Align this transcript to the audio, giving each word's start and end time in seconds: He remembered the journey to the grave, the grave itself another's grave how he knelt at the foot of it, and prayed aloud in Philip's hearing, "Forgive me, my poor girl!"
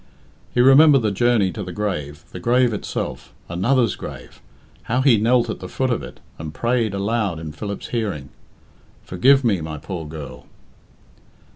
He 0.51 0.61
remembered 0.61 1.03
the 1.03 1.11
journey 1.11 1.51
to 1.51 1.61
the 1.61 1.71
grave, 1.71 2.25
the 2.31 2.39
grave 2.39 2.73
itself 2.73 3.31
another's 3.47 3.95
grave 3.95 4.41
how 4.89 5.01
he 5.01 5.17
knelt 5.19 5.47
at 5.47 5.59
the 5.59 5.69
foot 5.69 5.91
of 5.91 6.01
it, 6.01 6.19
and 6.39 6.55
prayed 6.55 6.95
aloud 6.95 7.37
in 7.37 7.51
Philip's 7.51 7.89
hearing, 7.89 8.29
"Forgive 9.03 9.43
me, 9.43 9.61
my 9.61 9.77
poor 9.77 10.07
girl!" 10.07 10.47